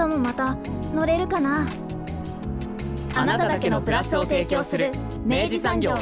[0.00, 0.56] 明日もまた
[0.94, 1.68] 乗れるかな？
[3.14, 4.92] あなただけのプラスを提供する
[5.26, 5.94] 明治産業。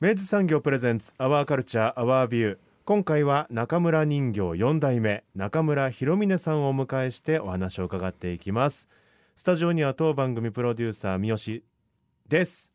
[0.00, 8.88] 明治産業プレゼンツアワーカルチャーアワービュー今回は中村人形4代目中村博峰さんをお迎えしてお話を伺っていきます。
[9.34, 11.64] スタジオには当番組プロデューサー三好
[12.28, 12.72] です。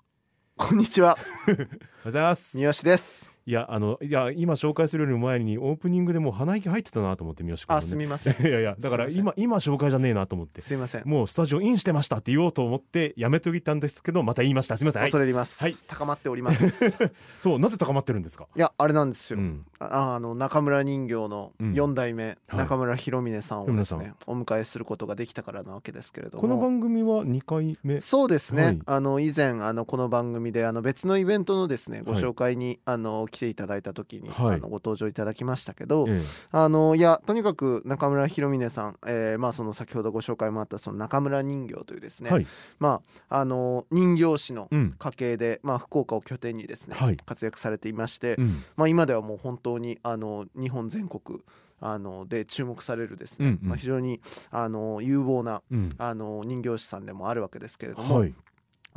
[0.58, 1.70] こんにちは、 おはよう
[2.04, 2.58] ございます。
[2.58, 3.29] 三好です。
[3.50, 7.88] いやあのいや今紹介するよりも前にオープニングでもう鼻息入ってたなと思って三好君ね。
[7.88, 8.34] すみません。
[8.48, 10.62] いやいやだから今今紹介じゃねえなと思って。
[10.62, 11.02] すみません。
[11.04, 14.78] もうスタジオインしてましたって言おうと思ってやめといたんですけどまた言いました。
[14.78, 15.02] すみません。
[15.02, 15.10] はい。
[15.10, 15.64] 恐れ入ります。
[15.64, 15.76] はい。
[15.88, 16.86] 高まっております。
[16.86, 16.92] い
[17.40, 18.46] そうなぜ高まってるんですか？
[18.54, 19.40] や、あれなんですよ。
[19.40, 19.66] うん。
[19.80, 21.74] ああの中村人形のうん。
[21.74, 22.58] 四代目、はい。
[22.58, 26.42] 中村博峰さんをです博峰ね、お迎えすることができたからなわけですけれども。
[26.42, 28.00] この番組は2回目？
[28.00, 28.80] そうですね、はい。
[28.86, 32.22] あの以前あのこの番組であの別のイベントのですねごはい。
[32.22, 34.56] 紹介に、あの来ていただいた時に、はい。
[34.56, 42.48] あのご登場いただきましたけど、えあのいやとにかく中村博峰さん、えーまあその先ほどご紹介もあったその中村人形というですね、はい。
[42.80, 44.96] まああの人形師のうん。
[45.00, 47.18] 家系で、まあ福岡を拠点にですね、はい。
[47.18, 48.64] 活躍されていまして、うん。
[48.76, 51.40] まあ今ではもう本当にあの日本全国
[51.82, 53.70] あので注目されるですね、うんうん。
[53.70, 54.20] まあ非常に
[54.52, 55.90] あの有望なうん。
[55.98, 58.34] あの人形師さんでもあるわけですけれども、はい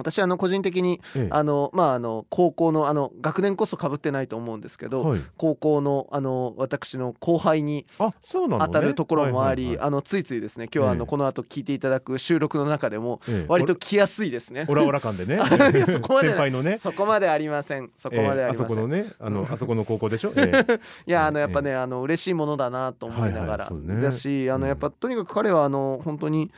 [0.03, 1.29] 私あの個人的にええ。
[1.31, 5.21] あのまああの高校のあの学年こそ被ってないと思うんですけど、はい。
[5.37, 8.67] 高校のあの私の後輩にあそうなのね。
[8.67, 9.87] 当たるところもあり、はいはいはい。
[9.87, 11.07] あのついついですね今日はあの、ええ。
[11.07, 13.47] この後聞いていただく収録の中でもええ。
[13.49, 14.67] 割と来やすいですね。
[14.69, 15.39] オラオラ感でね。
[15.87, 16.79] そこまで先輩のね。
[16.79, 17.91] そこまでありません。
[17.97, 18.67] そこまでありません。
[18.67, 18.69] ええ。
[18.69, 20.81] あそこのねあのあそこの高校でしょ、ええ。
[21.07, 24.03] いやあのやっぱね、あの嬉しいものだなと思いながら、はいはいね。
[24.03, 24.61] だしあうん。
[24.63, 26.51] のやっぱとにかく彼はあの本当に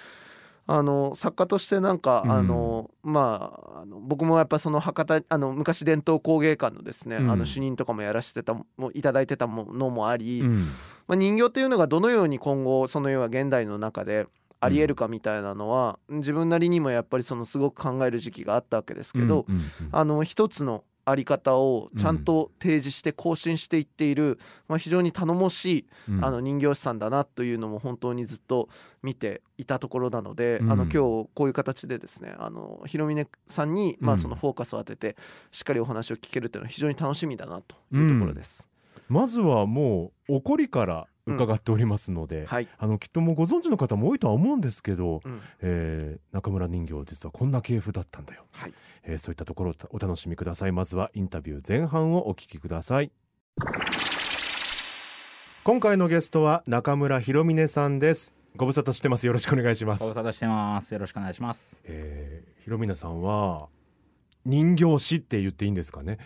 [0.66, 2.32] あの作家としてなんか、うん。
[2.32, 7.30] あのまああの僕もやっぱその博多あの昔伝統工芸館のですね、うん。
[7.30, 8.64] あの主任とかもやらせてたも
[8.94, 10.68] いただいてたものもあり、うん。
[11.06, 14.26] まあ、人形っていうのがどのように今後その要は現代の中で
[14.60, 19.44] ありえるかみたいなのは、自分なりにもやっぱりそのすごく考える時期があったわけですけど、
[19.92, 24.38] あの一つのあり方をちゃんと提示して更新していっている、
[24.68, 26.24] まあ、非常に頼もしい、うん。
[26.24, 28.68] あの人形師さんだなというのも本当にずっと
[29.02, 30.72] 見ていたところなので、うん。
[30.72, 35.16] あの今日こういう形でですねあの広峰さんに、まあ、うんそのフォーカスを当てて
[35.50, 38.66] しっかりお話を聞けるというのは非常に楽しみだなというところです。
[39.08, 45.40] まずはもう怒りから伺っておりますので、はい、あのきっともうご存知の方も多いとは思うんですけど、うん。
[45.62, 48.74] えー中村人形実はこんな系譜だったんだよ、はい。
[49.04, 50.72] えーそういったところをお楽しみください。
[50.72, 53.10] まずはインタビュー前半をお聞きください。
[55.62, 58.34] 今回のゲストは中村博峰さんです。
[58.56, 59.26] ご無沙汰してます。
[59.26, 60.02] よろしくお願いします。
[60.02, 60.92] ご無沙汰してます。
[60.92, 61.80] よろしくお願いします。
[61.84, 63.68] えー、博峰さんは
[64.44, 66.18] 人形師って言っていいんですかね？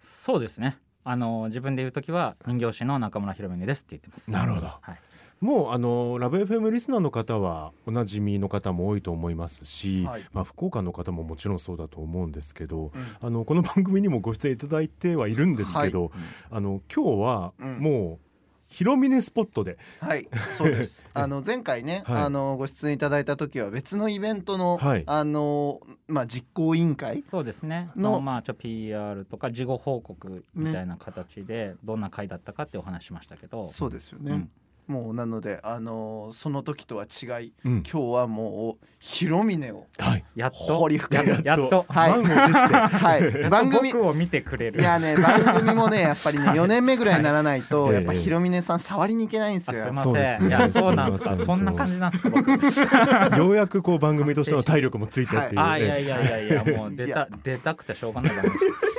[0.00, 0.78] そうですね。
[1.10, 4.30] あの自分で言うときは人形師の中村弘峰ですって言ってます。
[4.30, 4.68] なるほど。
[4.68, 4.98] はい。
[5.40, 10.22] もうあのラブ FM リスナーの方はおなじみの方も多いと思いますし、はい。
[10.32, 13.26] まあ、福岡の方ももちろんそうだと思うんですけど、うん。
[13.26, 16.12] あのこの番組にもご出演いただいてはいるんですけど、
[16.48, 17.78] あの今日はうん。
[17.80, 18.29] もう
[18.70, 21.04] 広峰スポットで、はい、そうです。
[21.12, 27.22] あの前回ね、はいあのご出演いただいた時は別のイベントの、はいあのまあ実行委員会？
[27.22, 27.90] そうですね。
[27.96, 33.64] ののまあちょ PR とか事後報告みたいな形でどんな回だったかってお話ししましたけど。
[33.64, 34.32] そうですよね。
[34.32, 34.50] うん
[34.90, 37.72] もうなのであのその時とは違い、うん。
[37.84, 40.76] 今日はもう広峰をはい、やっと。
[40.76, 41.86] 掘り深くやっと。
[41.88, 42.10] はい。
[42.10, 42.74] 満を持して。
[42.74, 43.48] はい。
[43.48, 44.80] 番組僕を見てくれる。
[44.80, 47.94] いやね番組もねやっぱりね 4年目ぐらいにならないと、はい。
[47.94, 49.80] やっぱ広峰さん触りに行けないんですよ。
[49.80, 50.36] あすいまそうですね。
[50.38, 50.48] せん。
[50.48, 51.36] いやそうなんですか。
[51.36, 52.50] そんな感じなんですか僕。
[53.38, 58.89] ようやくこう番組としての体力もついてっていう、あいやえいやいやいやもう出いた出たくてしょうがないだろう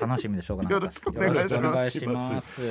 [0.00, 1.04] 楽しみでしょうがなかったです。
[1.06, 2.62] よろしくお願いします。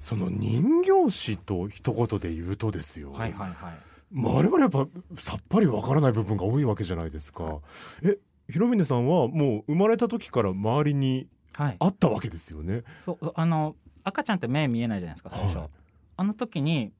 [0.00, 3.74] その人形師と一言で言うとですよ、はいはいはい。
[4.10, 4.86] まあ、我々やっぱ
[5.16, 7.60] さっぱりわからない部分が多いわけじゃないですか。
[8.02, 8.18] え
[8.50, 11.76] 広峰さんはもう生まれた時から周りにはい。
[11.78, 12.82] あったわけですよね。
[13.00, 15.68] そうあの赤ちゃんって目見えないじゃないですか最初、はい
[16.16, 16.92] あの時に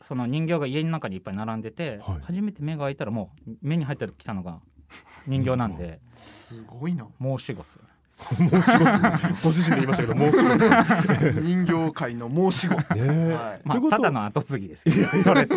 [0.00, 4.60] その人形が家の中にいっぱい並んでて、はい初めて目が開いたらもう目に入ってきたのが
[5.26, 7.06] 人形なんで すごいな。
[7.20, 8.84] 申し子っすよね申し子
[9.42, 10.44] ご自身で言いましたけど申し
[11.34, 12.74] 子人形界の申し子。
[12.74, 13.32] ねえ。
[13.32, 13.60] はい。
[13.64, 15.08] まあただの後継ぎですよ。
[15.24, 15.56] それって。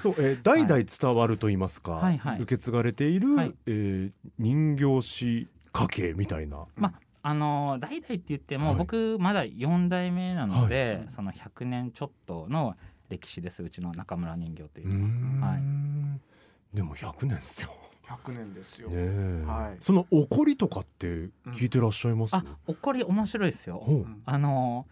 [0.00, 2.40] そう、えー代々伝わると言いますか、はいはい。
[2.40, 3.54] 受け継がれている、はい。
[3.66, 6.64] えー人形師家系みたいな。
[6.76, 8.76] まああの代々って言っても、はい。
[8.76, 11.12] 僕まだ4代目なので、はい。
[11.12, 12.76] その100年ちょっとの
[13.08, 15.40] 歴史ですうちの中村人形というう、ーん。
[15.40, 16.76] はい。
[16.76, 17.70] でも100年ですよ。
[18.06, 19.44] 100年ですよ、ねえ。
[19.46, 19.76] はい。
[19.80, 23.82] その怒りとかって聞いてらっしゃいます、あ怒り面白いですよ。
[24.24, 24.86] あの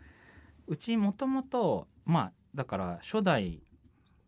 [0.66, 3.60] うちもともとまあだから初代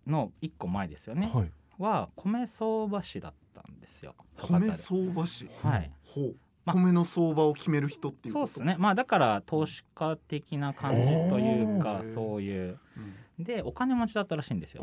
[0.07, 1.53] の1個前ですよね、はい。
[1.79, 4.15] は米相場師だったんですよ。
[4.37, 5.49] 米相場師？
[5.63, 5.91] はい。
[6.03, 6.37] ほう。
[6.65, 8.47] ま米の相場を決める人っていうこと？
[8.47, 8.77] そうですね。
[8.79, 10.97] まあだから投資家的な感じ
[11.31, 12.79] というかそういう。
[12.97, 13.45] うん。
[13.45, 14.83] でお金持ちだったらしいんですよ。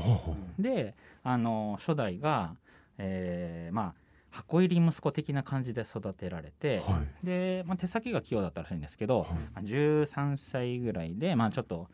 [0.57, 2.55] であの初代が、
[2.97, 4.04] えーまあ
[4.35, 7.25] 箱入り息子的な感じで育てられて、はい。
[7.25, 9.29] で、まあ、手先が器用だったらしいんですけど、はい。
[9.31, 11.87] まあ13歳ぐらいで、まあ、ちょっと、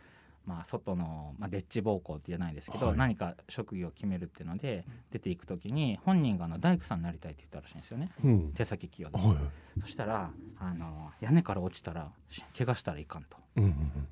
[0.47, 2.97] まあ、外の、まあ、デッチ暴行って言えないですけど、はい。
[2.97, 8.11] 何か職業を決めるっていうので出ていく時に本人があの大工さんになりたいって言ったらしいんですよね。
[8.23, 8.53] うん。
[8.53, 9.81] 手先器用で、はい。
[9.81, 13.37] そしたらあの屋根から落ちたらし怪我したらいかんと。
[13.57, 13.63] うん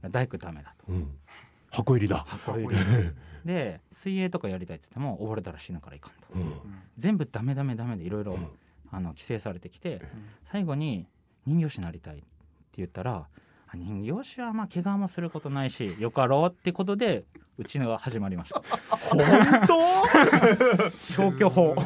[0.03, 0.85] うん大工ダメだと。
[0.89, 1.17] うんうん
[1.71, 2.25] 箱入りだ。
[2.27, 2.75] 箱入り。
[3.45, 6.27] で水泳とかやりたいって言っても溺れたら死ぬからいかんと。
[6.35, 6.53] うん。
[6.97, 8.37] 全部ダメダメダメでいろいろ
[8.91, 10.01] 規制されてきて
[10.51, 11.07] 最後に
[11.45, 12.25] 人形師になりたいって
[12.77, 13.27] 言ったら
[13.67, 17.23] あ人形師はまあ怪我もすることないしよかろうってことで
[17.57, 18.61] うちのが始まりました。
[18.89, 19.19] 本
[19.67, 19.79] 当？
[20.89, 21.75] 消去法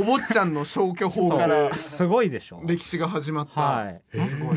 [0.00, 2.60] お坊ちゃんの消去法からすごいでしょ。
[2.64, 4.02] 歴史が始まった、はい。
[4.12, 4.56] すごい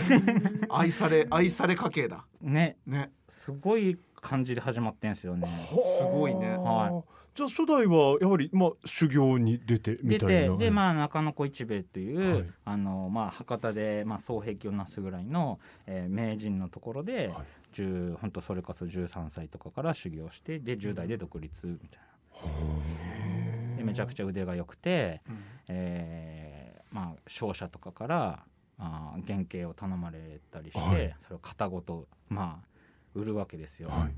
[0.70, 2.26] 愛され愛され家系だ。
[2.42, 2.78] ね。
[2.86, 3.12] ね。
[3.28, 5.48] すごい感じで始まってんすよね。
[5.48, 6.58] すごいね。
[6.58, 7.04] は
[7.36, 10.58] じゃあ初代はやはりまあ修行に出てみ出たいな。
[10.58, 12.46] てでまあ中野小一兵衛という、はい。
[12.66, 17.46] あのまあ博多でまあ双璧をなすぐらいの、えー名人のところで、はい。
[17.72, 22.10] 10本当それこそ13歳とかから修行してで10代で独立みたいな。
[22.40, 23.39] で
[23.84, 25.44] めちゃくちゃ腕が良くて、うん。
[25.70, 28.44] えーまあ商社とかから
[28.80, 31.16] あー原型を頼まれたりして、はい。
[31.24, 32.68] それを型ごとまあ
[33.14, 33.90] 売るわけですよ。
[33.90, 34.14] はい。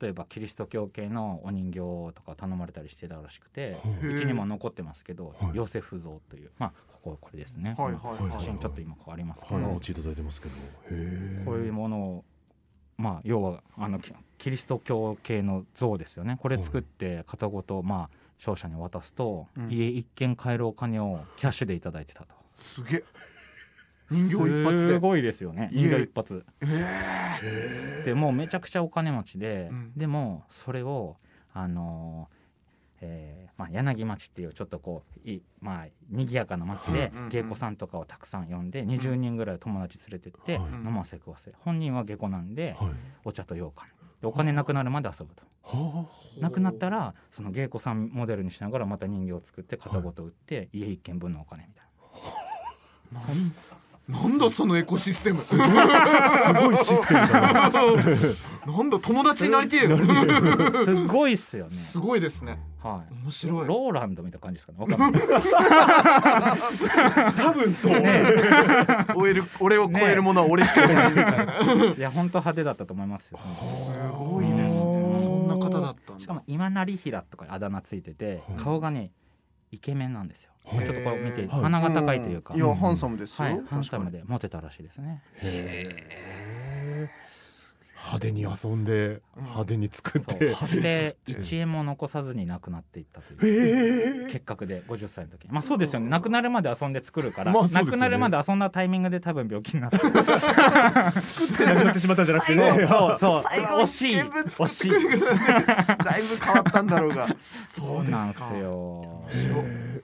[0.00, 1.78] 例えばキリスト教系のお人形
[2.14, 5.56] とか頼まれたりしてたらしくてうちにも残ってますけど、はい。
[5.56, 8.32] ヨセフ像というまあこここれですね、はいはいはい。
[8.32, 9.64] 写真ちょっと今こうありますけど、はい。
[9.66, 10.54] お持ちいただいてますけど。
[10.56, 10.58] へ
[10.90, 11.44] え。
[11.44, 12.24] こういうものを
[12.96, 16.38] まあ要はあのキキリスト教系の像ですよね。
[16.40, 19.70] これ作って型ごとまあ商社に渡すと、うん。
[19.70, 22.34] 家一軒買えるお金をキャッシュでいただいてたと。
[22.56, 23.04] すげえ。
[24.10, 25.70] 人形一発すでごいですよね。
[25.72, 26.44] 家人形一発。
[26.60, 29.92] えでもうめちゃくちゃお金持ちで、うん。
[29.96, 31.16] でもそれを
[31.52, 32.34] あのー
[33.06, 40.70] えーまあ、柳町っていうちょっとこういいまあ賑やかな町で芸妓さんとかをたくさん呼んで20人ぐらい友達連れてってはい。
[40.86, 41.52] 飲ませ食わせ。
[41.58, 42.90] 本人は芸妓なんではい。
[43.24, 43.88] お茶と羊羹。
[43.88, 43.93] で
[44.26, 45.42] お金なくなるまで遊ぶと。
[45.62, 46.06] は
[46.38, 51.84] なくなったらその芸妓さんモデルにしながらまた人形を作って型ごと売って家一軒分のお金みたい
[53.12, 53.20] な。
[54.06, 55.66] なんだそのエコシステムすごい
[56.76, 57.70] システムだな。
[57.70, 59.96] なんだ友達になりてえよ
[60.84, 61.74] すごいっすよね。
[61.74, 63.14] すごいですねはい。
[63.22, 64.78] 面白いローランドみたいな感じですかね。
[64.78, 65.22] わかんない。
[67.34, 67.94] 多分そう。
[69.16, 71.54] 俺俺を超えるものは俺しかいないみたいな
[71.96, 73.38] いや本当派手だったと思いますよ。
[73.38, 79.12] すごいですねそんな方だったんだしかも今成平とかあだ名ついてて顔がね
[79.74, 80.52] イケメンなんですよ。
[80.64, 81.60] ちょっとこれ見てはい。
[81.62, 83.44] 鼻が高いというか、いやハンサムですよ。
[83.44, 83.62] はい。
[83.68, 85.22] ハンサムでモテたらしいですね。
[88.04, 90.38] 派手に遊んで派手に作って。
[90.38, 94.26] で1円も残さずに亡くなっていったという。
[94.26, 95.48] 結核で50歳の時。
[95.48, 96.10] まあそうですよね。
[96.10, 97.70] 亡くなるまで遊んで作るから、まあね。
[97.72, 99.98] 亡くなるまで遊んだタイミングで多分病気になった。
[101.12, 102.86] 作ってなくなってしまったんじゃなくてね。
[102.86, 103.42] そうそう。
[103.42, 104.16] 最後惜しい。
[104.16, 104.90] 惜しい。
[106.04, 107.34] だいぶ変わったんだろうが。
[107.66, 109.24] そうなんですよ。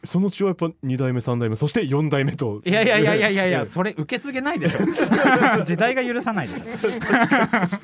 [0.02, 2.62] その血はやっぱ二代目三代目そして四代目と。
[2.64, 4.78] いやいやいやいやいや それ受け継げないでしょ。
[5.64, 6.88] 時代が許さないでしょ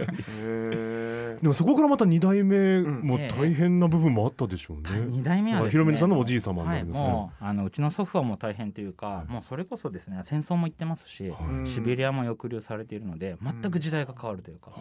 [0.02, 5.07] へでもそこからまた二代目も大変な部分もあったでしょうね。
[5.07, 5.71] 二代目はですね。
[5.73, 7.07] ひろみねさんのおじい様になはい、りますね。
[7.09, 11.69] もうあのうちの祖父はもう大変というか、もうそれこそですね戦争も行ってますし、はい。
[11.69, 14.73] シベリアも抑留されているので全く時代が変わるというか、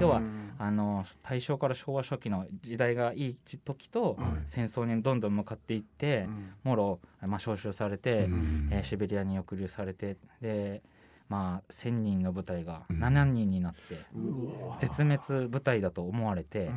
[0.00, 0.22] 要は
[0.58, 4.42] あの大正から昭和初期の時代がいい時と、はい。
[4.46, 6.28] 戦争にどんどん向かっていって、
[6.62, 8.68] もろ、まあ、召集されて、うん。
[8.70, 10.82] えーシベリアに抑留されてで
[11.28, 13.02] まあ1,000人の部隊がうん。
[13.02, 13.80] 7人になって、
[14.80, 16.70] 絶滅部隊だと思われて、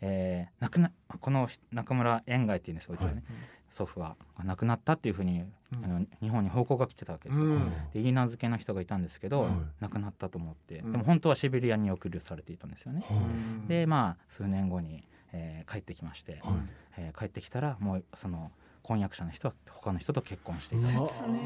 [0.00, 3.22] えー亡くなこの中村円外っていうんですかうちはね、
[3.70, 5.84] 祖父が亡くなったっていうふうに、うん。
[5.84, 7.46] あの日本に報告が来てたわけですよ。
[7.46, 7.72] うん。
[7.92, 9.52] でいい名付けの人がいたんですけど、はい。
[9.80, 10.92] 亡くなったと思って、うん。
[10.92, 13.02] でも本当はシベリアに送りされていたんですよね。
[13.10, 16.54] うんでまあ数年後に、えー帰ってきまして、はい。
[16.98, 18.50] えー帰ってきたらもうその
[18.84, 20.98] 婚約者の人は他の人と結婚していた。
[20.98, 21.08] うわ。
[21.08, 21.40] 切ね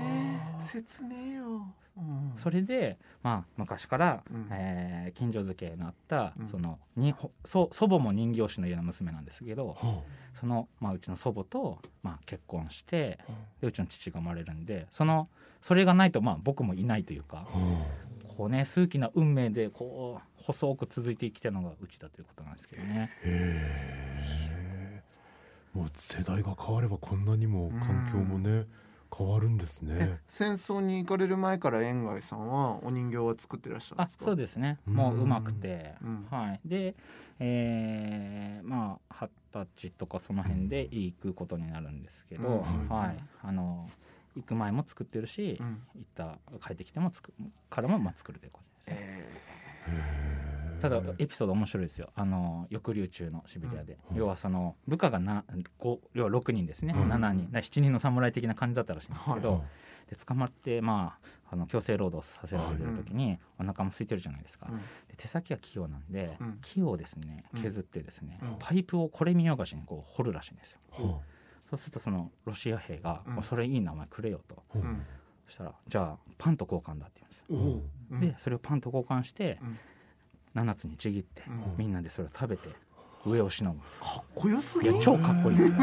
[0.61, 2.33] え切ねえよ、うん。
[2.37, 4.49] それで、まあ、昔から、うん。
[4.51, 6.47] えー近所付けのあった、うん。
[6.49, 10.03] そのにほ祖祖母も人形師の家の娘なんですけどは
[10.39, 13.19] その、まあ、うちの祖母と、まあ、結婚して
[13.61, 15.29] でうちの父が生まれるんでその
[15.63, 17.47] それがないと、まあ、僕もいないというか
[18.37, 23.11] こうね数奇な運命でこう細く続いてきたのがうちだということなんですけどね。
[23.25, 23.27] あ。
[23.27, 23.31] へ
[24.65, 24.68] え
[25.75, 28.67] もう世代が変わればこんなにも環境もね
[29.17, 34.25] 変わるんですえね戦争に行かれる前から円貝さんはお人形は作ってらっしゃるんあですか？
[34.27, 34.79] そうですね。
[34.87, 34.95] うん。
[34.95, 36.27] もううまくて、うん。
[36.31, 36.95] はい、で、
[37.39, 42.89] えーまあ二十歳とかその辺で行くことになるんですけど、うん。
[42.89, 43.89] はい、あの
[44.37, 45.81] 行く前も作ってるし、うん。
[45.95, 47.33] 行った帰ってきても作
[47.71, 49.25] からもまあ作るということですね。
[49.89, 50.48] え
[50.81, 52.11] ただエピソード面白いですよ。
[52.15, 54.17] あの抑留中のシベリアで、うん。
[54.17, 55.45] 要はその部下がな
[55.81, 57.11] 5要は6人ですね、うん。
[57.11, 57.47] 7人。
[57.47, 59.63] だから7人の侍的な感じだったらしいんですけど、はい
[60.09, 64.79] で捕まって、まあ、あの強制労働させられてる時に、お腹も空いてるじゃないですか、うん。
[64.79, 64.83] で
[65.17, 66.59] 手先が器用なんで、うん。
[66.63, 67.63] 木をですねうん。
[67.63, 68.57] 削ってですね、うん。
[68.59, 70.79] パイプをこれ見よがしにこう掘るらしいんですよ。
[70.93, 71.21] は
[71.71, 73.35] そうするとそのロシア兵が「うん。
[73.35, 74.65] もうそれいいなお前くれよ」と。
[75.47, 78.33] そしたら「じゃあパンと交換だ」って言うんですよ。
[78.33, 79.79] でそれをパンと交換してうん
[80.59, 81.75] 7つにちぎって、うん。
[81.77, 82.69] みんなでそれを食べて
[83.25, 83.85] 上をしのぐか
[84.21, 84.89] っこよすいぎ。
[84.89, 85.59] るや超かっこいい。
[85.59, 85.79] ですよ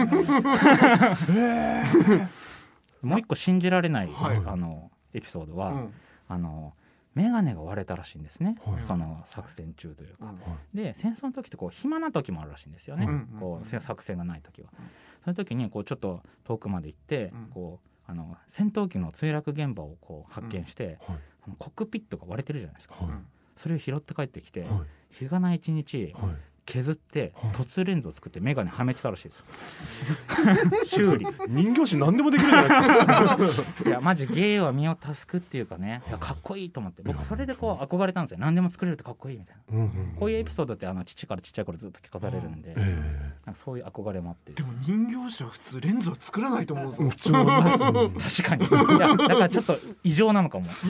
[3.01, 4.41] もう一個信じられない、はい。
[4.45, 5.93] あのエピソードは、うん。
[6.27, 6.73] あの
[7.13, 8.83] 眼鏡が割れたらしいんですね、はい。
[8.83, 10.25] その作戦中というか。
[10.25, 10.39] うん
[10.73, 13.27] で戦争の時ってこう暇な時もあるらしいんですよね、うん。
[13.39, 14.85] こうせ作戦がない時は、うん。
[15.23, 17.47] その時にこうちょっと遠くまで行って、うん。
[17.53, 21.17] こうあの戦闘機の墜落現場をこう発見して、はい。
[21.45, 23.13] あのコックピットが割れてるじゃないですか、はい
[23.55, 24.69] それを拾って帰ってきて、はい。
[25.11, 26.35] 日がない一日はい
[26.65, 27.51] 削ってはい。
[27.53, 29.87] 凸レンズを作って眼鏡はめてたらしいです。
[30.43, 31.27] よ 修理。
[31.47, 33.85] 人形師何でもできるじゃないですか。
[33.89, 36.01] いやマジ芸は身を助くっていうかね。
[36.07, 37.03] いやかっこいいと思って。
[37.03, 38.37] 僕それでこう憧れたんですよ。
[38.39, 39.77] 何でも作れるってかっこいいみたいな。
[39.77, 44.53] うんうんこういうエピソードってあの父からちっちゃい頃ずっと聞かされるんで、えなんかそういう憧れもあって。
[44.53, 48.09] でも人形師は普通レンズは作らないと思うぞえ普通は。
[48.17, 48.65] 確かに。
[48.65, 50.65] いやだからちょっと異常なのかも。
[50.65, 50.87] す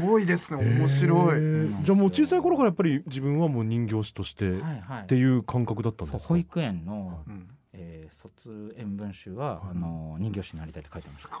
[0.00, 0.64] ごいですね。
[0.80, 5.06] 面白い、えーじゃあもう小さい頃からやっぱり自分はもう人形師としてっはいはい。
[5.06, 6.34] ていう感覚だったんですか？
[6.34, 7.48] 保育園の、うん。
[7.72, 11.40] えー卒園文集は、あの人形師になりたいって書いてましすたご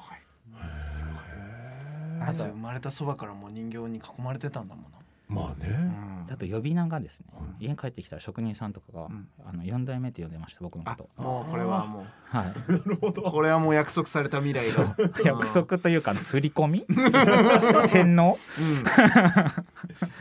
[2.22, 4.82] あ生まれたそばからもう人形に囲まれてたんだも
[5.30, 5.68] まあね。
[5.70, 6.26] ん。
[6.30, 9.28] あと呼び名がですね、は家に帰ってきたら職人さんとかが、うん。
[9.46, 11.08] あの4代目って呼んでました僕のこと。
[11.22, 12.72] もうこれはもはい。
[12.72, 16.86] なるほどうこれはもう約束された未来が約束というか刷り込み？
[17.88, 18.36] 洗脳？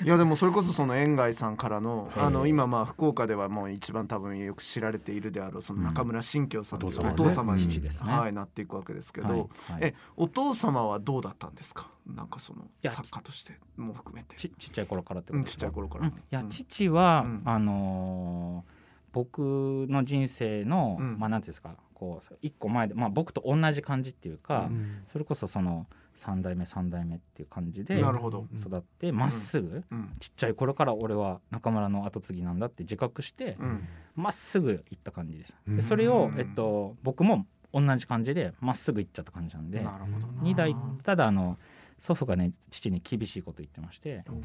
[0.02, 8.12] うん、いやでもそれこそその円貝さんからのええあの今まあ福岡ではもう一番多分よく知られているであろうその中村新京さんといううんお父様に、父ですね。
[8.12, 9.40] はい、なっていくわけですけど、はい。
[9.40, 9.48] はい。
[9.82, 11.88] えお父様はどうだったんですか？
[12.16, 14.36] なんかそのや作家としても含めて。
[14.36, 15.62] ちちっちゃい頃からってうんちっことですか？
[15.62, 16.14] ちゃい頃から、うん。
[16.14, 16.50] いやうん。
[16.50, 17.42] 父は、うん。
[17.46, 18.80] あのー
[19.12, 21.18] 僕の人生の、うん。
[21.20, 21.76] まあなんていうんですか？
[21.96, 25.04] こう一個前で、まあ、僕と同じ感じっていうか、うん。
[25.12, 30.16] それこそその3代目3代目っていう感じで育ってまっすぐ、うん。
[30.20, 33.88] ちっちゃい頃から俺は中村の後継ぎなんだって自覚してうん。
[34.16, 35.54] ま、っすぐ行った感じです。
[35.68, 35.76] うん。
[35.78, 40.44] でそれをう、んえっと、僕も同じ感じでまっすぐ行っちゃった感じなんでなるほどな。
[40.44, 41.58] 2代ただあの
[42.00, 44.44] 祖父がね父に厳しいこと言ってましてうん。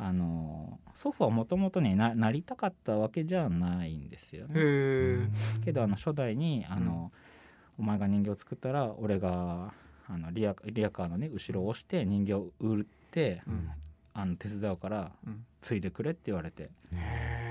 [0.00, 5.28] あの祖父はもともとねななりたかったわけじゃないんですよね。
[5.64, 7.10] けどあの初代にあの、
[7.78, 9.72] お前が人形を作ったら俺が
[10.08, 13.70] あのリアリアカーのね後ろを押して人形を売ってうん。
[14.14, 15.44] あの手伝うからうん。
[15.60, 16.70] 継いでくれって言われて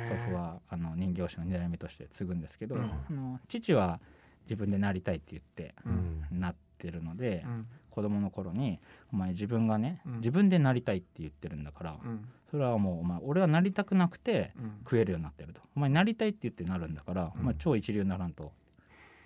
[0.07, 2.81] 祖父はあの人形師の2代目として継ぐんですけど、うん。
[2.83, 3.99] あの父は
[4.45, 6.37] 自分でなりたいって言ってううん。
[6.37, 7.67] んなってるので、うん。
[7.89, 8.79] 子供の頃に
[9.12, 10.15] 「お前自分がね、うん。
[10.17, 12.27] 自分でなりたいって言ってるんだから、うん。
[12.51, 14.72] それはもうお前俺はなりたくなくてうん。
[14.84, 15.62] 食えるようになってると。
[15.75, 17.41] お前なりたいって言ってなるんだから、うん。
[17.41, 18.51] お前超一流にならんと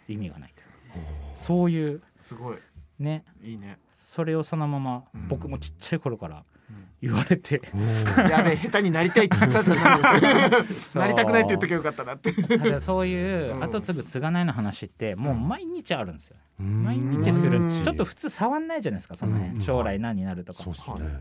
[0.07, 0.63] 意味がないと。
[1.35, 2.57] そういうすごい。
[2.99, 3.25] ね。
[3.41, 5.27] いいね、それをそのままうん。
[5.27, 6.43] 僕もちっちゃい頃からうん
[7.01, 7.59] 言われて、
[8.29, 10.17] やべえ下手になりたいって言ってたじゃな。
[10.19, 10.21] い
[10.93, 12.31] なりたくないって言っときゃよかったなって。
[12.81, 13.07] そう。
[13.07, 13.63] いううん。
[13.63, 16.35] 後継ぐ継がないの話ってもう毎日あるんですよ。
[16.59, 16.83] うん。
[16.83, 17.59] 毎日する。
[17.61, 17.67] うん。
[17.67, 19.41] ちょっと普通触んないじゃないですかそのうん。
[19.41, 20.63] 辺将来何になるとか。
[20.63, 20.73] ね。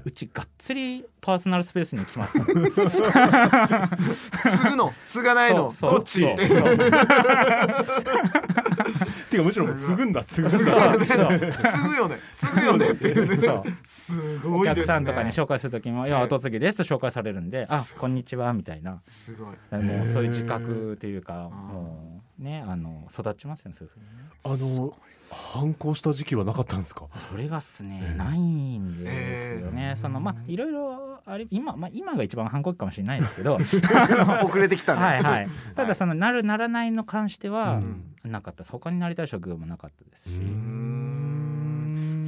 [0.05, 2.39] うちがっつりパーソナルスペースに来ます。
[2.39, 2.45] か
[3.27, 4.93] ら継ぐの？
[5.09, 5.73] 継がないの？
[5.81, 6.27] どっち？
[9.31, 10.25] てていうかむしろもう継ぐんだ。
[10.25, 10.59] 継ぐんだ。
[10.59, 11.17] そう継
[11.89, 12.19] ぐよね。
[12.35, 12.91] 継ぐよね。
[12.91, 14.75] っていうねそうすおごいですね。
[14.77, 19.01] 客さんとかに紹介する時も「いやはい後継ぎです」と紹介されるんで「あこんにちは」みたいな。
[19.09, 19.83] すごい。
[19.83, 24.13] もうそういう自覚っていうかもうねあの育ちますよねそういうふうにね。
[24.45, 24.49] あ
[24.81, 24.95] の
[25.33, 27.05] 反抗した時期はなかったんですか？
[27.31, 28.19] それがっすね、ええ。
[28.19, 28.41] ない
[28.79, 33.55] んですよね、そのまあいろいろあれ今、まあ、今が一番反抗期かもしれないですけど。
[34.43, 35.01] 遅れてきたね。
[35.01, 35.23] はい。
[35.23, 35.49] はい。
[35.77, 38.63] ただそのなるならないの関してはうんなかった。
[38.63, 40.37] です他になりたい職業もなかったですし、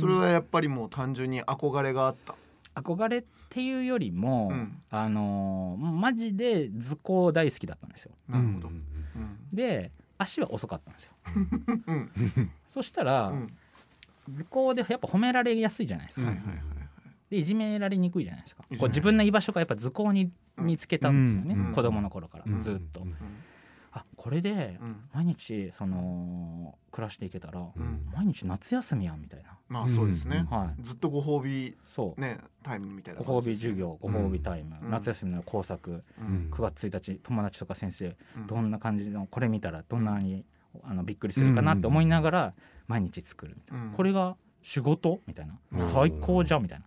[0.01, 2.35] それはやっぱりもう単純に憧れがあった？
[2.81, 4.83] 憧れっていうよりも、うん。
[4.91, 8.13] あのーマジで図工大好きだったんですよ。
[8.29, 8.69] なるほど。
[8.69, 8.75] うん。
[8.75, 8.83] うん。
[9.53, 11.13] で足は遅かったんですよ。
[11.87, 12.11] うん。
[12.67, 13.53] そしたら、うん。
[14.33, 16.63] 図工でやっぱ褒められやすいじゃないですか、はいはいはい
[17.31, 18.63] でいじめられにくいじゃないですか。
[18.69, 21.73] こう自分の居場所がやっぱ図工に見つけたんですよね、うん。
[21.73, 22.61] 子供の頃から、うん。
[22.61, 23.13] ずっと、うん。
[23.13, 23.15] あ
[24.23, 24.97] これでうん。
[25.13, 28.07] 毎日その暮らしていけたら、うん。
[28.15, 29.59] 毎日夏休みやんみたいな。
[29.69, 30.47] まあそうですね。
[30.49, 30.83] はい。
[30.83, 34.91] ずっとご褒美そう、ねタイムみたいなご褒美授業ご褒美タイム、うん。
[34.93, 36.49] 夏休みの工作、ううん。
[36.49, 38.47] ん9月1日友達とか先生うん。
[38.47, 40.45] どんな感じのこれ見たらどんなに
[40.85, 42.55] あのびっくりするかなって思いながら
[42.87, 43.91] 毎日作るみたいな、うん。
[43.91, 45.59] これが仕事みたいな。
[45.73, 45.89] うん。
[45.89, 46.87] 最高じゃんみたいな。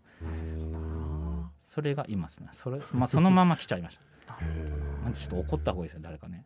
[1.61, 2.47] それがいますね。
[2.53, 4.33] それ、まあ、そのまま来ちゃいました。
[4.33, 4.39] な
[5.13, 6.43] ちょっと怒った方がいいですよ誰かね。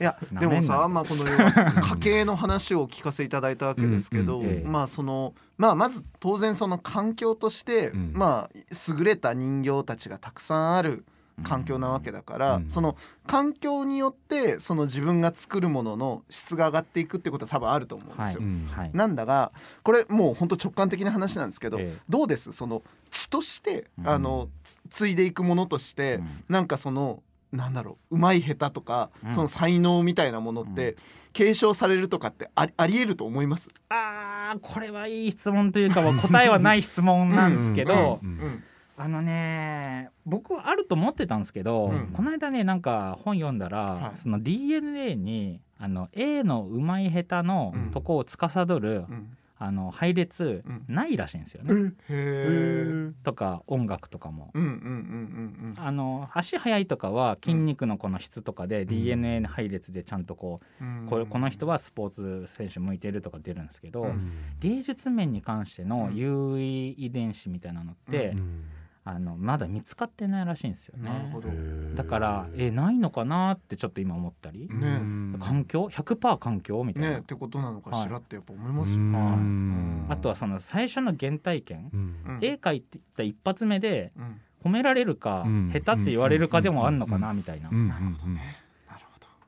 [0.00, 4.46] いやでもさ、まあ、この家計の話をお聞かせいただいたわけですけど、うん。
[4.46, 4.50] うん。
[4.52, 8.12] ええまあそのまあまず当然その環境として、うん。
[8.14, 8.58] まあ
[8.96, 11.04] 優れた人形たちがたくさんある
[11.42, 12.70] 環境なわけだから、うん。
[12.70, 12.96] その
[13.26, 18.40] 環境によってその自分が作るものの質が上がっていくってことは多分あると思うんですよ。
[18.42, 18.68] うん。
[18.70, 18.90] はい。
[18.92, 21.98] なんだがこれもう本当直感的な話なんですけど、ええ。
[22.08, 22.52] どうです？
[22.52, 24.08] その血として、うん。
[24.08, 24.48] あの
[24.88, 26.44] つ継いでいくものとして、うん。
[26.48, 27.22] なんかその
[27.52, 29.34] なんだろううまい下手とか、うん。
[29.34, 30.96] その才能みたいなものって、う
[31.34, 38.28] 継承されるとかってありありえると思います、あーこれはいい質問というかは答えはない質問なんですけど、うん。
[38.28, 38.64] うん
[38.96, 42.08] あのね僕はあると思ってたんですけど、うん。
[42.12, 44.20] この間ねなんか本読んだら、はい。
[44.20, 47.90] その DNA にあの A のうまい下手のうん。
[47.90, 49.36] とこを司る、うん。
[49.58, 50.84] あの配列うん。
[50.88, 51.92] ないらしいんですよね。
[52.08, 54.50] へえとか音楽とかも。
[54.54, 58.86] うんうんうんあの足速いとかは筋肉のこの質とかでん。
[58.86, 61.00] DNA の配列でちゃんとこう、うん。
[61.00, 64.32] うんこれこの人はスポーツ選手向いてるとか出るんですけど、うん。
[64.60, 66.16] 芸術面に関してのうん。
[66.16, 68.64] 優位遺伝子みたいなのって、うん
[69.04, 71.10] あのまだ見つかってないらしいんですよね。
[71.10, 71.48] なるほど。
[71.96, 75.00] だからえないのかなってちょっと今思ったり、ね。
[75.40, 80.06] 環境？100%環境みたいな、ねってことなのかしらってやっぱ思いますよ、うん。
[80.08, 82.16] あとはその最初の原体験、うん。
[82.26, 82.38] うん。
[82.40, 84.40] 絵描いていった一発目でうん。
[84.64, 85.70] 褒められるか、うん。
[85.72, 88.32] 下手って言われるかでもあんのかなみたいな、なるほど。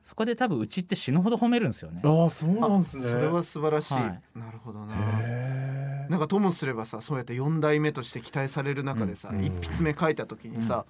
[0.03, 2.01] そこで多分うちって死ぬほど褒めるんですよね。
[2.03, 3.03] ああそうなんですね。
[3.09, 4.39] それは素晴らしい、はい。
[4.39, 4.95] なるほどな
[6.05, 9.43] へなんかともすればさそうやって4代目として期待される中でさ、うん。
[9.43, 10.85] 一筆目書いた時にさ、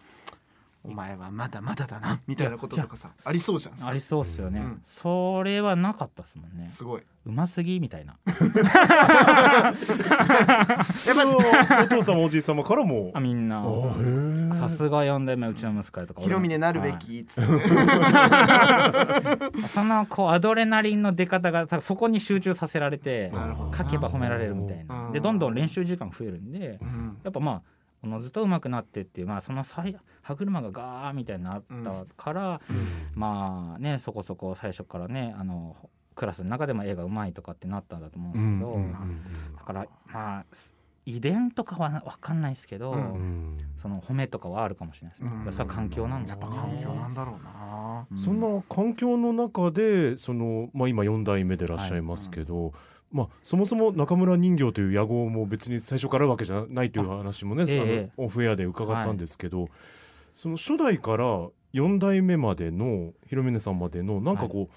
[0.88, 2.58] お前はまだまだだなみたいな。
[2.58, 3.88] こととかさありそうじゃん。
[3.88, 4.82] ありそうっすよね、うん。
[4.86, 6.70] それはなかったっすもんね。
[6.72, 7.04] すごい。
[7.26, 8.16] うますぎみたいな。
[8.26, 8.36] やっ
[9.74, 9.74] ぱ
[11.82, 13.12] えお父様おじい様からも。
[13.16, 13.62] あみんな。
[13.62, 13.68] あへ
[14.52, 17.00] えさすが4代目うちの息子やとかヒロミネなるべはい。
[17.00, 17.50] きっつって、
[19.68, 23.32] そのこうアドレナリンの出方がそこに集中させられて
[23.76, 25.08] 書けば褒められるみたいな。
[25.08, 25.12] うん。
[25.12, 27.18] でどんどん練習時間増えるんでうん。
[27.24, 27.62] やっぱまあ
[28.04, 32.62] おのずと上手くなってっていうまあその際歯車がガーみたいになったから、
[33.14, 35.76] まあねそこそこ最初からねあの
[36.16, 38.92] クラスの中でも絵が上手いとかってなったんだと思うんですけど、うん
[39.56, 40.46] だからまあ
[41.06, 43.14] 遺伝とかは分かんないですけど、うん。
[43.14, 45.54] うんその褒めとかはあるかもしれないですね、うん。
[45.54, 48.08] それは環境なんですやっぱ環境なんだろうな。
[48.10, 52.74] うんそんな環境の中でその、まあ、今4代目でいらっしゃいますけど、
[53.12, 57.72] まあ、そもそも中村人形という屋号も別に最初からあるわけじゃないという話もねあ、え。
[57.76, 59.70] えのオフエアで伺ったんですけど、
[60.34, 61.26] その初代から
[61.74, 64.74] 4代目までの広峰さんまでのなんかこう、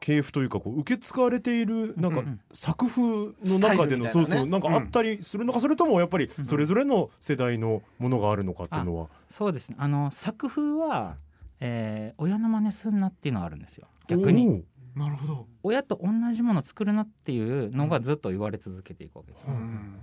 [0.00, 2.40] 系譜というかこう受け継がれているなんかうん。
[2.50, 3.02] 作風
[3.42, 4.08] の中での、ね。
[4.10, 9.08] そうそうなんかあったりするのか、それともやっぱりそれぞれの世代のものがあるのかっていうのは。
[9.30, 9.70] そうです。
[9.70, 11.16] ねあの作風は、
[11.60, 13.86] えー親の真似すんなっていうのはあるんですよ。
[14.06, 20.00] 逆になるほど、親と同じもの作るなっていうのがずっと言われ続けていくわけですよ、うん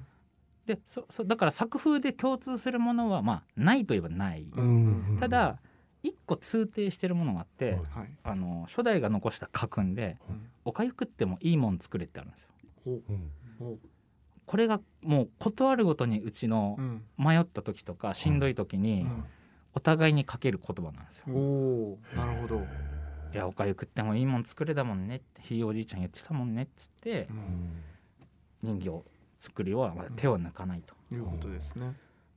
[0.65, 5.60] でそそだから作風で共通するものはまあないといえばない、うんただ
[6.06, 7.76] 一個通底してるものがあって、はい。
[7.76, 8.17] はい。
[8.24, 10.50] あの初代が残した家訓でうん。
[10.65, 12.48] おかゆ食ってもいいもん作れってあるんですよ。
[12.84, 13.04] ほう。
[13.10, 13.32] うん。
[13.58, 13.80] ほう。
[14.45, 17.04] これがもう断るごとにうちのうん。
[17.17, 19.08] 迷った時とかしんどい時に
[19.74, 21.26] お互いにかける言葉なんですよ。
[21.34, 22.62] おおなるほど
[23.36, 27.28] いやおかゆ食ってもいいもん作れだもんねってひいおじいちゃん言ってたもんねっつって
[28.63, 29.04] 人形
[29.39, 30.95] 作るよはまあ手を抜かないと。
[31.13, 31.93] いうことですね。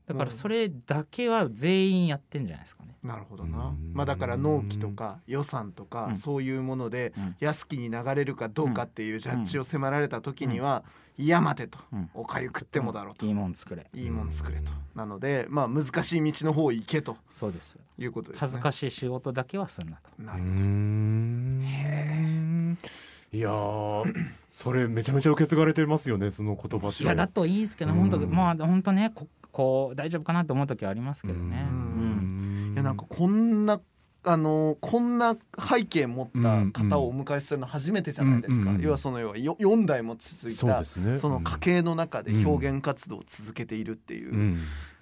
[0.06, 2.96] だからそれだけは全員やってんじゃないですかね。
[3.02, 3.68] なるほどな。
[3.68, 3.92] うん。
[3.94, 6.16] まあだから納期とか予算とかうん。
[6.18, 7.36] そういうものでうん。
[7.38, 10.90] 安きに流れるかどうかっていうジャッジを迫られた時には「い
[11.26, 13.26] や待て」とうん「おかゆ食ってもだろう」と。
[13.26, 14.70] いいもん作れ「いいもん作れ」と。
[14.94, 17.16] なのでまあ難しい道の方行けと。
[17.30, 17.76] そうです。
[17.98, 18.46] いうことですね。
[18.46, 20.22] 恥ずかしい仕事だけはすんなと。
[20.22, 22.78] なるうーん
[23.32, 24.14] いやー
[24.48, 27.98] それめちゃめちゃ受け継がれてますよねその言葉いやだといいですけどうん。
[27.98, 31.66] 本当まあ本当ねここう大丈夫かなと思う時はありますけどね。
[31.70, 32.70] ううん。
[32.74, 33.80] いやなんかこんな
[34.30, 41.18] あのこんな背景持った方をお迎えするの初めてじゃないですか、うんうん要はその要はよ4代も続いたですね。
[41.18, 44.58] その家系の中で表現活動を続けているっていう、うん。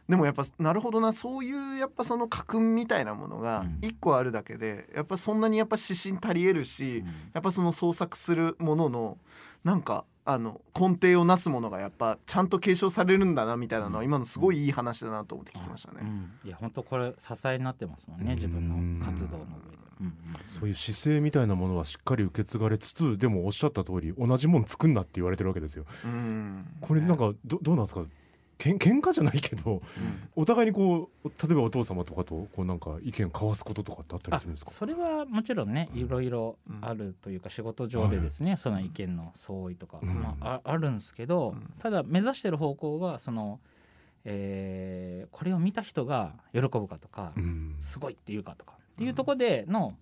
[0.08, 3.78] でもやっぱなるほどなそういうやっぱその家訓みたいなものがうん。
[3.82, 7.06] 一個あるだけでやっぱそんなにやっぱ指針足りえるし、うん。
[7.34, 9.18] やっぱその創作するものの
[9.64, 16.00] なんかあの根底をなすものがやっぱちゃんと継承されるんだなみたいなのは今のすごいいい話だなと思って聞きましたね。
[16.02, 16.30] うん。
[16.44, 19.48] いや本当これ支えになってますもんね自分の活動の上で。
[20.00, 20.06] うん。
[20.06, 20.14] うん。
[20.44, 25.84] そういう姿勢みたいなものはしっかり受け継がれつつでもおっしゃった通り同じもん作んなって言われてるわけですよ。
[26.04, 26.66] うん。
[26.80, 28.02] これなんかどどうなんですか？
[28.58, 29.82] けん喧嘩じゃないけど
[30.34, 34.70] お互いにこう例えばお父様とかとこうなんか意見交わすこととかってあったりあするんですか？
[34.70, 40.08] それはもちろんねいろいろあるというか仕事上でですね、その意見の相違とか、うん。
[40.08, 41.72] まあ、ああるんですけど、うん。
[41.78, 43.60] ただ目指してる方向がその、
[44.24, 47.76] えーこれを見た人が喜ぶかとか、うん。
[47.82, 49.94] すごいっていうかとかっていうところでの,、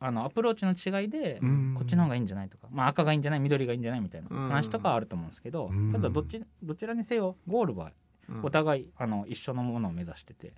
[0.00, 1.74] あのアプローチの違いで、うん。
[1.76, 4.48] こっちの方がいいんじゃないとか、まあ、赤がいいんじゃない緑がいいんじゃないみたいなうん。
[4.48, 5.92] 話とかはあると思うんですけど、うん。
[5.92, 7.92] ただどっちどちらにせよゴールは
[8.26, 8.40] うん。
[8.42, 10.54] お互いあの一緒のものを目指してて、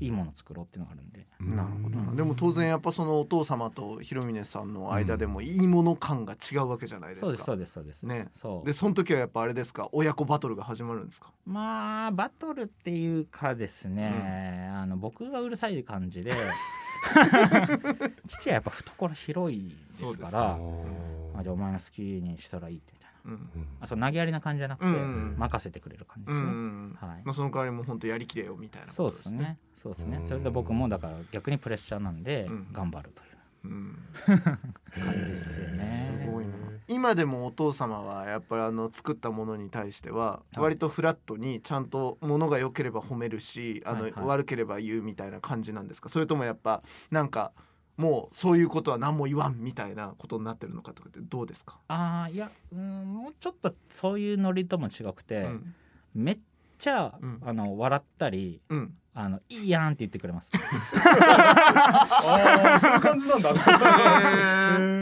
[0.00, 1.26] いいものを作ろうっていうのがあるんで。
[1.38, 1.54] うん。
[1.54, 1.98] なるほど。
[1.98, 7.26] なうんでも当然やっぱそのお父様と広峰さんの間でもいいもの感が違うわけじゃないですか。
[7.26, 8.06] そうですそうですそうです。
[8.06, 8.28] ね。
[8.34, 8.66] そう。
[8.66, 9.90] でその時はやっぱあれですか？
[9.92, 11.30] 親子バトルが始まるんですか？
[11.44, 16.32] まあバトルっていうかですね、あの僕がうるさい感じで
[18.26, 23.14] 父はやっぱ懐広いですかあらーあじゃあお前の好きにしたらいいってみたいな。
[23.24, 23.50] うん。
[23.54, 27.22] うんあそう投げやりな感じじゃなくて、任せてくれる感じうですね、んはい。
[27.24, 29.58] まあその代わりも本当やりきれよみたいなそうこですね。
[29.76, 30.18] そうですね。
[30.18, 30.28] うん。
[30.28, 32.68] それで僕もだから逆にプレッシャーなんでうん。
[32.72, 33.98] 頑張るといううん。
[34.24, 36.20] 感じですよね。
[36.24, 36.52] すごいな
[36.88, 40.60] 今でもお父様はやっぱりあの作ったものに対してははい。
[40.60, 46.08] 割とフラットにちゃんとものが良ければ褒めるしあの悪ければ言うみたいな感じなんですか？
[46.08, 47.52] それともやっぱなんか
[47.96, 55.74] もうそういうことは何も言わんみたいなことになってるのかとかってどうですか、ああいやうんもうちょっとそういうノリとも違くて、うん。
[56.14, 56.38] めっ
[56.76, 57.40] ちゃ、うん。
[57.44, 60.50] あの笑ったりうん、あのいいやんって言ってくれます。
[61.06, 63.50] あーそういう感じなんだ。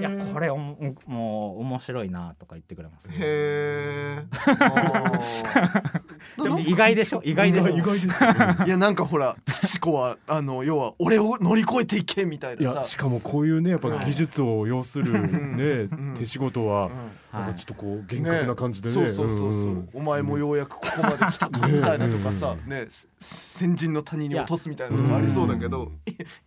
[0.00, 1.21] いやこれおももう
[1.72, 4.24] 面白いなとか言ってくれます、へえ
[6.66, 7.22] 意外でしょ？
[7.24, 7.68] 意外でしょ？
[7.70, 8.56] 意外でしたね。
[8.66, 12.76] いやなんかほら父子はあの要は俺を乗り越えていけみたいいなさ。
[12.78, 16.14] やしかもこういうねやっぱはい技術を要するねうん。
[16.16, 16.92] 手仕事はうん
[17.32, 18.94] なんかちょっとこう厳格な感じでね。
[18.94, 22.88] そうそうそうそう、んお前もようやくここまで来たかみたいなとかさ、うんね
[23.20, 25.92] 先人の谷に落とすみたいなとこありそうだけど、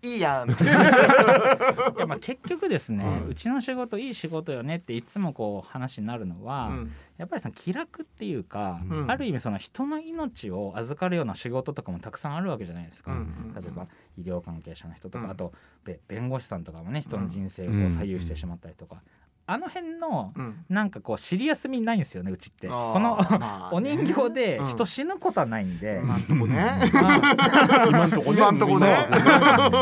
[0.03, 0.63] いいいやんって。
[0.63, 6.91] いやまあ 結局ですね、ううんちの仕事いい仕事よねっていつもこう話になるのは、うん。
[7.17, 9.11] やっぱりその気楽っていうか、うん。
[9.11, 15.31] ある意味その人の命を預かるような仕事とかもたくさんあるわけじゃないですか、うん例えば医療関係者の人とか、うん。
[15.31, 19.01] あとべ弁護士さんとかもね人の人生を左右してしまったりとか、
[19.47, 20.65] あの辺のうん。
[20.69, 22.67] なんかこうシリアス味ないんですよねうちって。
[22.67, 23.77] このまあね。
[23.77, 24.67] お人形でうん。
[24.67, 26.81] 人死ぬことはないんで、今んとこね。
[27.87, 28.37] 今んとこね。
[28.37, 29.07] 今んとこね。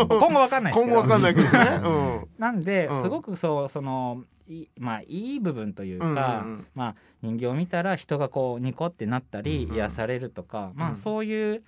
[0.10, 2.28] 今後わかんない今後わかんないけどね、うん。
[2.38, 3.02] なんでうん。
[3.04, 6.06] すごくそうそのいまあいい部分というか、
[6.46, 6.68] うんうんうん。
[6.76, 9.76] まあ人形を見たら人がこうニコってなったりうん。
[9.76, 10.96] 癒されるとか、まあうん。
[10.98, 11.64] そういう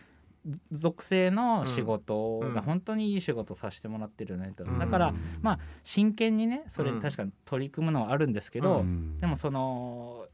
[0.71, 2.53] 属性の仕事うん。
[2.53, 4.79] が本当にいい仕事させてもらってるよねと、うん。
[4.79, 7.01] だからまあ真剣にねそれうん。
[7.01, 9.17] 確かに取り組むのはあるんですけど、うん。
[9.19, 10.27] でもその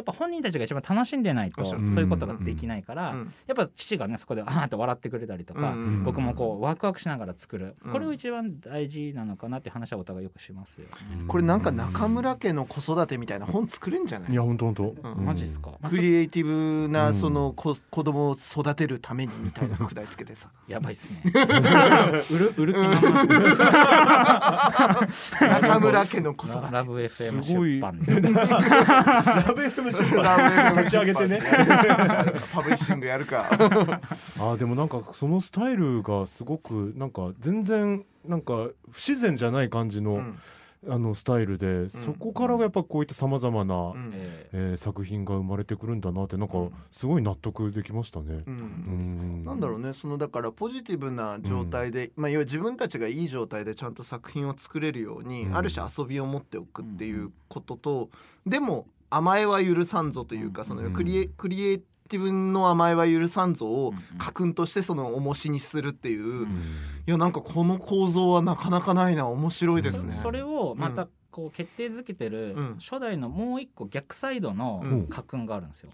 [0.00, 3.34] やっぱ本人たちが一番楽しんでないとそうるいうことができないから、うん。
[3.46, 6.04] やっぱ父がねそこであーって笑ってくれたりとか、うん。
[6.04, 7.92] 僕もこうワクワクしながら作る、うん。
[7.92, 11.24] これを一番大事なのかなって話はお互いよくしますよね。
[11.28, 14.32] これなんか中村家の子育てみたいな本作れんじゃない？
[14.32, 14.94] いや本当本当。
[15.10, 15.24] うん。
[15.26, 20.48] マジっすか、まあクリエイティブうなんその子子供を育てるためにみたいな副題つけてさ。
[20.66, 21.20] やばいっすね。
[22.30, 22.80] 売る売る気
[25.40, 26.62] 中村家の子育て。
[26.62, 27.98] ララブ FM すごい出版。
[28.00, 28.12] で。
[28.20, 28.32] ラブ
[29.62, 31.40] FM ブ FM 立ち上げてね。
[32.52, 33.48] パブリッシングやるか。
[33.50, 40.38] あーでもなんかそのスタイルがすごくなんか全然なんか不自然じゃない感じの、うん。
[40.88, 44.12] あのスタイルで、そこからやっぱこういったさまざまな、うん。
[44.14, 44.72] ええ。
[44.74, 46.54] ー作品が生まれてくるんだなってなんか
[46.90, 48.44] すごい納得できましたね。
[48.46, 48.56] うん。
[48.56, 48.60] う
[49.42, 49.44] ん。
[49.44, 55.56] なんだろうねそのだからポジティブな状態で、まあ、要は自分たちがいい状態でちゃんと作品を作れるように、うん。
[55.56, 58.08] ある種遊びを持っておくっていうことと、
[58.46, 66.48] でも甘えは許さんぞというか、そのうんクリエクリエイティブの甘えは許さんぞをうん家訓としてその重しにするっていう、うん。
[67.06, 69.26] いやなんかこの構造はなかなかないな。
[69.26, 70.12] 面白いですね。
[70.12, 72.76] そそれをまたこう決定づけてるうん。
[72.78, 75.06] 初代のもう一個逆サイドのうん。
[75.06, 75.90] 家訓があるんですよ。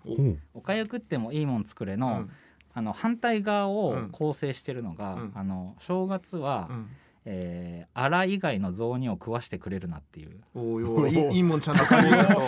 [0.55, 2.31] おかゆ食ってもいいもん作れのうん。
[2.75, 5.33] あの反対側を構成してるのがうん。
[5.35, 6.89] あの正月はうん
[7.29, 12.35] えーアラ以外の雑煮を食わしてくれるなっていうおーおーいいいいもんちゃんと借りると。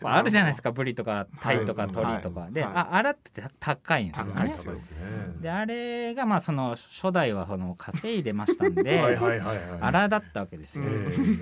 [0.00, 4.98] まああるじゃないですかブリとかタイとかはい鳥とかではいはいあアラって高いんですよね高いっすよですね。
[5.40, 9.58] であれがまあその初代はその稼いでましたん はいではいはいはい。
[9.80, 10.88] アラだったわけですよう。
[10.88, 10.90] ん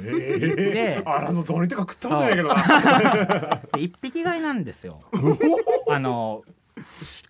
[0.07, 2.51] えでー、あらの雑煮とか食ったことないけど
[3.79, 5.03] 一匹買いなんですよ。
[5.88, 6.42] あの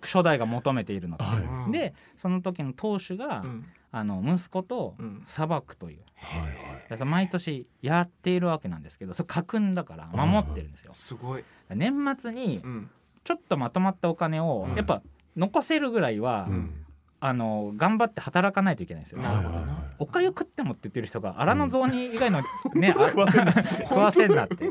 [0.03, 1.25] 初代が求めているのが。
[1.25, 1.73] はい。
[1.73, 3.65] でその時の当主が、うん。
[3.93, 5.25] あの息子とうん。
[5.27, 6.51] 裁くという、はいはい。
[6.89, 10.93] だから毎年やっているわけなんですけどそれ家訓だから守ってるんですよ。
[10.93, 11.45] すごい。
[11.71, 12.91] 年末にうん。
[13.25, 14.77] ちょっとまとまったお金をうん。
[14.77, 15.03] やっぱ
[15.37, 16.86] 残せるぐらいは、うん
[17.27, 19.21] あの頑張って働かないといけないんですよ。
[19.21, 19.87] なるほどなはいはいはい。
[19.99, 22.41] おかゆ食ってもって言ってる人が荒の雑煮以外の
[22.75, 24.71] ね、あ食わせんな 食わせんなって。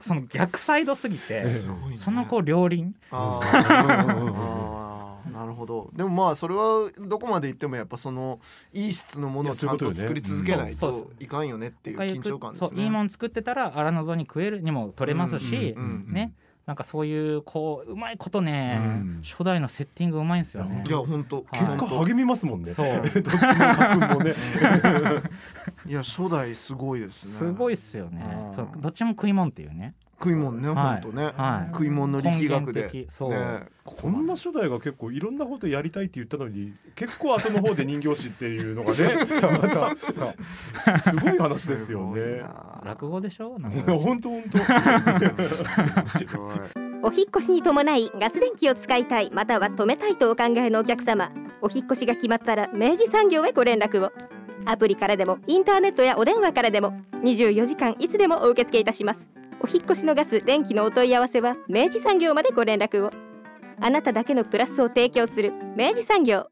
[0.00, 1.96] その逆サイドすぎてすごいね。
[1.98, 2.94] その子両輪。
[3.10, 3.48] あうん。
[3.50, 4.32] ー。
[4.34, 5.90] あーなるほど。
[5.92, 8.40] でもまあそれはどこまでいってもやっぱその
[8.72, 12.68] いい質のものをちゃんと作り続けないといかんよねっていうおかゆ緊張感ですね。
[12.70, 16.12] そういいもん作ってたら荒の雑煮食えるにも取れますし、うんうんうん。
[16.14, 16.32] ね
[16.66, 19.20] なんかそういうこううまいことね、うん。
[19.22, 20.82] 初代のセッティングうまいんですよね。
[20.86, 21.46] いや本当はい。
[21.60, 22.74] 結果励みますもんね。
[22.74, 22.86] そう。
[22.98, 24.34] どっちの家訓もね。
[25.86, 27.32] いや初代すごいですね。
[27.50, 28.26] すごいっすよね。
[28.48, 28.52] うん。
[28.52, 31.02] そうどっちも食い物っていうね食い物ねはい。
[31.02, 31.24] 本当ね。
[31.36, 31.72] はい。
[31.72, 33.06] 食い物の力学根でね
[33.88, 38.94] そんな初代が結構いろんなことやりたいって言ったのに結構後の方で人形師っていうのがね。
[38.96, 40.26] そうそうそ
[40.94, 40.98] う。
[40.98, 42.38] すごい話ですよね。
[42.40, 42.80] な。
[42.84, 43.58] 落語でしょ？
[43.98, 44.58] 本当本当。
[47.02, 51.30] お引っ越しに伴いガス電気を使いたいまたは止めたいとお考えのお客様。
[51.60, 54.12] お引っ越しが決まったら明治産業へご連絡を。
[54.68, 59.28] アプリからでもインターネットやお電話からでも24時間いつでもお受け付けいたします
[59.60, 63.10] お引越しのガス電気のお問い合わせは明治産業までご連絡を。
[63.80, 66.48] あなただけのプラスを提供する明治産業。